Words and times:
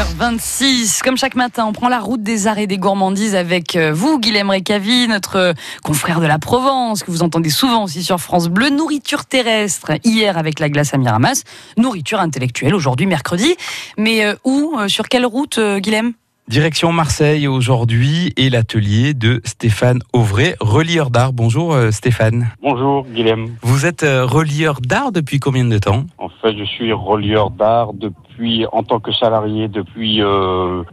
6h26, 0.00 1.02
comme 1.02 1.18
chaque 1.18 1.34
matin, 1.34 1.66
on 1.66 1.72
prend 1.72 1.90
la 1.90 2.00
route 2.00 2.22
des 2.22 2.46
arrêts 2.46 2.66
des 2.66 2.78
gourmandises 2.78 3.34
avec 3.34 3.76
euh, 3.76 3.92
vous, 3.92 4.18
Guilhem 4.18 4.48
Récavi, 4.48 5.06
notre 5.08 5.36
euh, 5.36 5.52
confrère 5.82 6.20
de 6.22 6.26
la 6.26 6.38
Provence, 6.38 7.02
que 7.02 7.10
vous 7.10 7.22
entendez 7.22 7.50
souvent 7.50 7.84
aussi 7.84 8.02
sur 8.02 8.18
France 8.18 8.48
Bleu. 8.48 8.70
Nourriture 8.70 9.26
terrestre, 9.26 9.92
hier 10.02 10.38
avec 10.38 10.58
la 10.58 10.70
glace 10.70 10.94
à 10.94 10.96
Miramas. 10.96 11.44
Nourriture 11.76 12.18
intellectuelle, 12.18 12.74
aujourd'hui, 12.74 13.04
mercredi. 13.04 13.54
Mais 13.98 14.24
euh, 14.24 14.36
où 14.44 14.74
Sur 14.88 15.06
quelle 15.06 15.26
route, 15.26 15.60
Guilhem? 15.60 16.14
Direction 16.48 16.92
Marseille 16.92 17.46
aujourd'hui 17.46 18.32
et 18.38 18.48
l'atelier 18.48 19.12
de 19.12 19.42
Stéphane 19.44 19.98
Auvray, 20.14 20.56
relieur 20.60 21.10
d'art. 21.10 21.34
Bonjour 21.34 21.76
Stéphane. 21.90 22.48
Bonjour 22.62 23.06
Guilhem. 23.06 23.50
Vous 23.62 23.86
êtes 23.86 24.02
relieur 24.02 24.80
d'art 24.80 25.12
depuis 25.12 25.38
combien 25.38 25.64
de 25.64 25.78
temps? 25.78 26.06
En 26.18 26.28
fait, 26.28 26.56
je 26.58 26.64
suis 26.64 26.92
relieur 26.92 27.50
d'art 27.50 27.92
depuis 27.92 28.29
en 28.72 28.82
tant 28.82 29.00
que 29.00 29.12
salarié 29.12 29.68
depuis 29.68 30.22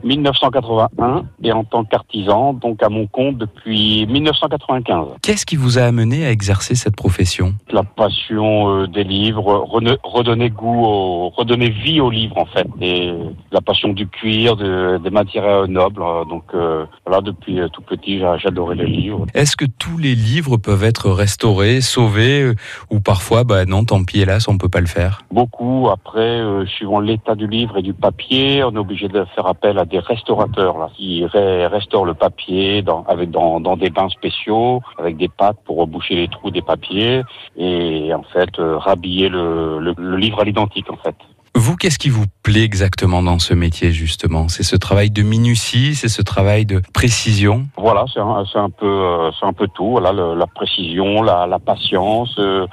1981 0.04 0.88
euh, 1.00 1.22
et 1.44 1.52
en 1.52 1.64
tant 1.64 1.84
qu'artisan, 1.84 2.54
donc 2.54 2.84
à 2.84 2.90
mon 2.90 3.08
compte 3.08 3.38
depuis 3.38 4.06
1995. 4.08 5.08
Qu'est-ce 5.22 5.46
qui 5.46 5.56
vous 5.56 5.80
a 5.80 5.84
amené 5.84 6.26
à 6.26 6.32
exercer 6.32 6.76
cette 6.76 6.96
profession? 6.96 7.54
La 7.72 7.84
passion 7.84 8.70
euh, 8.70 8.88
des 8.88 9.04
livres, 9.04 9.66
redonner 10.04 10.50
goût, 10.50 10.86
au, 10.86 11.30
redonner 11.30 11.70
vie 11.70 12.02
aux 12.02 12.10
livres 12.10 12.38
en 12.38 12.46
fait, 12.46 12.68
et 12.82 13.14
la 13.52 13.62
passion 13.62 13.90
du 13.90 14.08
cuir, 14.08 14.58
des 14.58 15.10
matières 15.10 15.68
nobles. 15.68 16.02
Donc 16.30 16.44
euh, 16.54 16.86
voilà, 17.06 17.22
depuis 17.22 17.60
tout 17.72 17.82
petit, 17.82 18.20
j'adorais 18.20 18.76
les 18.76 18.88
livres. 18.88 19.26
Est-ce 19.34 19.56
que 19.56 19.66
tous 19.66 19.98
les 19.98 20.16
livres 20.16 20.58
peuvent 20.58 20.84
être 20.84 21.10
restaurés, 21.10 21.82
sauvés, 21.82 22.54
ou 22.90 23.00
parfois, 23.00 23.44
bah 23.44 23.66
non, 23.66 23.86
tant 23.86 24.04
pis, 24.04 24.22
hélas, 24.22 24.48
on 24.48 24.58
peut 24.58 24.70
pas 24.70 24.82
le 24.82 24.88
faire? 24.88 25.22
Beaucoup. 25.32 25.88
Après, 25.90 26.42
suivant 26.66 27.00
l'état 27.00 27.36
du 27.38 27.48
livre 27.48 27.78
et 27.78 27.82
du 27.82 27.94
papier, 27.94 28.64
on 28.64 28.72
est 28.72 28.78
obligé 28.78 29.08
de 29.08 29.24
faire 29.36 29.48
appel 29.48 29.80
à 29.80 29.86
des 29.86 30.00
restaurateurs 30.00 30.78
là, 30.78 30.90
qui 30.96 31.26
restaurent 31.26 32.06
le 32.06 32.14
papier 32.14 32.82
dans, 32.82 33.04
avec, 33.08 33.32
dans, 33.32 33.60
dans 33.60 33.78
des 33.78 33.90
bains 33.90 34.10
spéciaux, 34.10 34.82
avec 34.98 35.16
des 35.18 35.30
pâtes 35.30 35.58
pour 35.66 35.88
boucher 35.88 36.16
les 36.16 36.28
trous 36.28 36.52
des 36.52 36.62
papiers 36.62 37.22
et 37.56 38.14
en 38.14 38.24
fait 38.24 38.60
euh, 38.60 38.78
rhabiller 38.78 39.30
le, 39.30 39.80
le, 39.80 40.18
livre 40.18 40.42
à 40.42 40.44
l'identique 40.44 40.90
en 40.92 40.98
fait. 40.98 41.16
Vous, 41.56 41.76
qu'est-ce 41.76 41.98
qui 41.98 42.10
vous 42.10 42.26
plaît 42.44 42.64
exactement 42.64 43.24
dans 43.24 43.40
ce 43.40 43.54
métier, 43.56 43.92
justement? 43.92 44.48
C'est 44.48 44.64
ce 44.64 44.76
travail 44.76 45.10
de 45.10 45.24
minutie, 45.24 45.96
c'est 45.96 46.08
ce 46.08 46.22
travail 46.22 46.66
de 46.66 46.82
précision? 46.94 47.68
Voilà, 47.78 48.06
c'est 48.14 48.20
un, 48.20 48.44
un, 48.54 48.70
peu, 48.70 48.86
euh, 48.86 49.32
un 49.42 49.54
peu 49.54 49.68
tout. 49.68 49.92
Voilà, 49.92 50.12
la 50.14 50.48
précision, 50.48 51.24
la, 51.24 51.48
la 51.48 51.58
patience, 51.58 52.38
euh, 52.38 52.68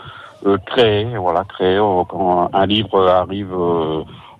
créer, 0.66 1.06
voilà, 1.16 1.44
créer. 1.44 1.78
quand 2.10 2.50
un 2.52 2.66
livre 2.66 3.08
arrive 3.08 3.54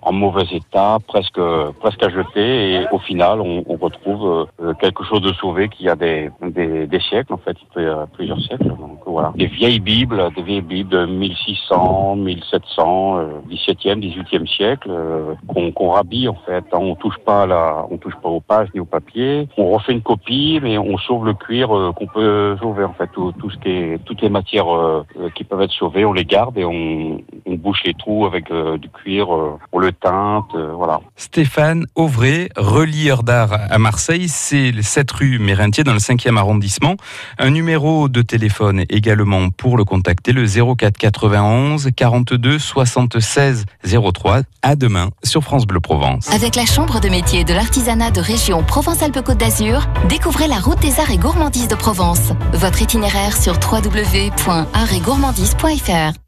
en 0.05 0.13
mauvais 0.13 0.45
état, 0.51 0.97
presque 1.07 1.41
presque 1.79 2.03
à 2.03 2.09
jeter, 2.09 2.73
et 2.73 2.85
au 2.91 2.99
final, 2.99 3.41
on, 3.41 3.63
on 3.67 3.75
retrouve 3.75 4.47
euh, 4.61 4.73
quelque 4.75 5.03
chose 5.03 5.21
de 5.21 5.33
sauvé 5.33 5.67
qui 5.67 5.89
a 5.89 5.95
des, 5.95 6.29
des, 6.41 6.87
des 6.87 6.99
siècles, 6.99 7.33
en 7.33 7.37
fait, 7.37 7.57
il 7.75 7.83
y 7.83 7.85
a 7.85 8.07
plusieurs 8.13 8.39
siècles. 8.39 8.67
Donc 8.67 8.99
voilà, 9.05 9.33
des 9.35 9.47
vieilles 9.47 9.79
bibles, 9.79 10.29
des 10.35 10.43
vieilles 10.43 10.61
bibles 10.61 10.89
de 10.89 11.05
1600, 11.05 12.17
1700, 12.17 13.17
euh, 13.17 13.27
17e, 13.49 13.99
18e 13.99 14.47
siècle, 14.47 14.89
euh, 14.91 15.33
qu'on 15.47 15.71
qu'on 15.71 15.89
rhabille 15.89 16.27
en 16.29 16.37
fait. 16.45 16.63
Hein. 16.71 16.79
On 16.79 16.95
touche 16.95 17.17
pas 17.25 17.43
à 17.43 17.45
la, 17.47 17.85
on 17.89 17.97
touche 17.97 18.15
pas 18.21 18.29
aux 18.29 18.41
pages 18.41 18.69
ni 18.73 18.79
au 18.79 18.85
papier. 18.85 19.47
On 19.57 19.71
refait 19.71 19.93
une 19.93 20.01
copie, 20.01 20.59
mais 20.61 20.77
on 20.77 20.97
sauve 20.97 21.25
le 21.25 21.33
cuir 21.33 21.75
euh, 21.75 21.91
qu'on 21.93 22.07
peut 22.07 22.55
sauver 22.61 22.83
en 22.83 22.93
fait. 22.93 23.07
Tout, 23.13 23.33
tout, 23.39 23.49
ce 23.49 23.57
qui 23.57 23.69
est, 23.69 24.03
toutes 24.05 24.21
les 24.21 24.29
matières 24.29 24.65
qui 25.35 25.43
peuvent 25.43 25.61
être 25.61 25.71
sauvées, 25.71 26.05
on 26.05 26.13
les 26.13 26.25
garde 26.25 26.57
et 26.57 26.65
on, 26.65 27.21
on 27.45 27.55
bouche 27.55 27.83
les 27.85 27.93
trous 27.93 28.25
avec 28.25 28.51
du 28.51 28.89
cuir. 28.89 29.29
on 29.71 29.79
le 29.79 29.91
euh, 30.55 30.73
voilà. 30.75 30.99
Stéphane 31.15 31.85
Auvray, 31.95 32.49
relieur 32.55 33.23
d'art 33.23 33.57
à 33.69 33.79
Marseille, 33.79 34.27
c'est 34.27 34.71
7 34.81 35.11
rue 35.11 35.39
Mérentier 35.39 35.83
dans 35.83 35.93
le 35.93 35.99
5e 35.99 36.37
arrondissement. 36.37 36.95
Un 37.37 37.49
numéro 37.49 38.07
de 38.09 38.21
téléphone 38.21 38.85
également 38.89 39.49
pour 39.49 39.77
le 39.77 39.83
contacter, 39.83 40.31
le 40.31 40.45
04 40.45 40.97
91 40.97 41.89
42 41.95 42.59
76 42.59 43.65
03. 43.83 44.41
À 44.61 44.75
demain 44.75 45.09
sur 45.23 45.43
France 45.43 45.65
Bleu 45.65 45.79
Provence. 45.79 46.31
Avec 46.33 46.55
la 46.55 46.65
Chambre 46.65 46.99
de 46.99 47.09
métier 47.09 47.43
de 47.43 47.53
l'artisanat 47.53 48.11
de 48.11 48.21
région 48.21 48.63
Provence-Alpes-Côte 48.63 49.37
d'Azur, 49.37 49.87
découvrez 50.09 50.47
la 50.47 50.59
route 50.59 50.79
des 50.79 50.99
arts 50.99 51.11
et 51.11 51.17
gourmandises 51.17 51.67
de 51.67 51.75
Provence. 51.75 52.31
Votre 52.53 52.81
itinéraire 52.81 53.37
sur 53.37 53.53
www.artsetgourmandise.fr. 53.53 56.24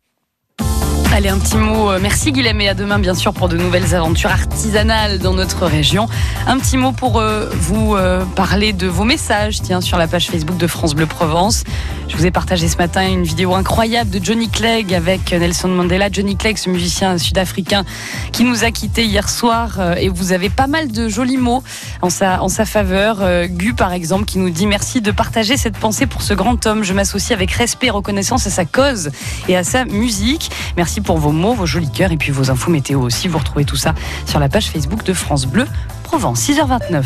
Allez, 1.17 1.29
un 1.29 1.39
petit 1.39 1.57
mot. 1.57 1.89
Euh, 1.89 1.97
merci 1.99 2.31
Guilhem 2.31 2.61
et 2.61 2.69
à 2.69 2.75
demain, 2.75 2.99
bien 2.99 3.15
sûr, 3.15 3.33
pour 3.33 3.49
de 3.49 3.57
nouvelles 3.57 3.95
aventures 3.95 4.29
artisanales 4.29 5.17
dans 5.17 5.33
notre 5.33 5.65
région. 5.65 6.07
Un 6.45 6.59
petit 6.59 6.77
mot 6.77 6.91
pour 6.91 7.19
euh, 7.19 7.49
vous 7.53 7.95
euh, 7.95 8.23
parler 8.35 8.71
de 8.71 8.85
vos 8.85 9.03
messages, 9.03 9.59
tiens, 9.63 9.81
sur 9.81 9.97
la 9.97 10.07
page 10.07 10.27
Facebook 10.27 10.57
de 10.57 10.67
France 10.67 10.93
Bleu 10.93 11.07
Provence. 11.07 11.63
Je 12.07 12.15
vous 12.15 12.27
ai 12.27 12.29
partagé 12.29 12.67
ce 12.67 12.77
matin 12.77 13.09
une 13.09 13.23
vidéo 13.23 13.55
incroyable 13.55 14.11
de 14.11 14.23
Johnny 14.23 14.47
Clegg 14.47 14.93
avec 14.93 15.31
Nelson 15.31 15.69
Mandela. 15.69 16.09
Johnny 16.11 16.37
Clegg, 16.37 16.55
ce 16.55 16.69
musicien 16.69 17.17
sud-africain 17.17 17.83
qui 18.31 18.43
nous 18.43 18.63
a 18.63 18.69
quittés 18.69 19.05
hier 19.05 19.27
soir. 19.27 19.97
Et 19.97 20.09
vous 20.09 20.33
avez 20.33 20.49
pas 20.49 20.67
mal 20.67 20.91
de 20.91 21.09
jolis 21.09 21.37
mots 21.37 21.63
en 22.03 22.11
sa, 22.11 22.43
en 22.43 22.47
sa 22.47 22.65
faveur. 22.65 23.17
Gu, 23.49 23.73
par 23.73 23.91
exemple, 23.91 24.25
qui 24.25 24.37
nous 24.37 24.51
dit 24.51 24.67
merci 24.67 25.01
de 25.01 25.11
partager 25.11 25.57
cette 25.57 25.77
pensée 25.77 26.05
pour 26.05 26.21
ce 26.21 26.33
grand 26.33 26.65
homme. 26.65 26.83
Je 26.83 26.93
m'associe 26.93 27.35
avec 27.35 27.51
respect 27.51 27.87
et 27.87 27.89
reconnaissance 27.89 28.47
à 28.47 28.51
sa 28.51 28.63
cause 28.63 29.09
et 29.49 29.57
à 29.57 29.65
sa 29.65 29.83
musique. 29.83 30.49
Merci 30.77 31.01
pour 31.07 31.19
vos 31.19 31.31
mots, 31.31 31.53
vos 31.53 31.65
jolis 31.65 31.89
cœurs 31.89 32.11
et 32.11 32.17
puis 32.17 32.33
vos 32.33 32.51
infos 32.51 32.69
météo 32.69 32.99
aussi. 32.99 33.29
Vous 33.29 33.37
retrouvez 33.37 33.63
tout 33.63 33.77
ça 33.77 33.95
sur 34.25 34.41
la 34.41 34.49
page 34.49 34.69
Facebook 34.69 35.05
de 35.05 35.13
France 35.13 35.45
Bleu 35.45 35.65
Provence, 36.03 36.41
6h29. 36.49 37.01